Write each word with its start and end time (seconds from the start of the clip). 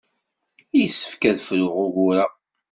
Yessefk 0.77 1.21
ad 1.29 1.37
fruɣ 1.47 1.73
ugur-a. 1.83 2.23